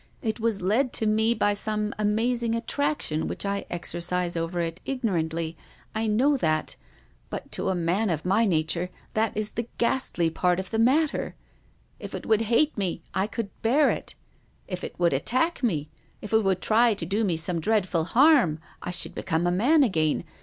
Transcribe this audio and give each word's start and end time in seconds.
It 0.23 0.39
was 0.39 0.63
led 0.63 0.93
to 0.93 1.05
me 1.05 1.35
by 1.35 1.53
some 1.53 1.93
amazing 1.99 2.55
attraction 2.55 3.27
which 3.27 3.45
I 3.45 3.65
ex 3.69 3.93
•ircise 3.93 4.35
over 4.35 4.59
it 4.59 4.81
ignorantly. 4.83 5.55
I 5.93 6.07
know 6.07 6.37
that. 6.37 6.75
But 7.29 7.51
to 7.51 7.69
a 7.69 7.75
nan 7.75 8.09
of 8.09 8.25
my 8.25 8.45
nature 8.45 8.89
that 9.13 9.37
is 9.37 9.51
the 9.51 9.67
ghastly 9.77 10.31
part 10.31 10.59
of 10.59 10.71
the 10.71 10.79
aiattcr. 10.79 11.33
If 11.99 12.15
it 12.15 12.25
would 12.25 12.41
hate 12.41 12.75
me, 12.75 13.03
I 13.13 13.27
could 13.27 13.51
bear 13.61 13.91
it. 13.91 14.15
If 14.67 14.83
it 14.83 14.99
would 14.99 15.13
attack 15.13 15.61
me, 15.61 15.91
if 16.19 16.33
it 16.33 16.43
would 16.43 16.61
try 16.61 16.95
to 16.95 17.05
do 17.05 17.23
me 17.23 17.37
some 17.37 17.61
dreadful 17.61 18.05
harm, 18.05 18.57
I 18.81 18.89
should 18.89 19.13
become 19.13 19.45
a 19.45 19.51
man 19.51 19.83
again. 19.83 20.23